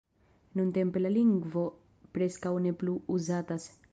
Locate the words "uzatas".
3.19-3.71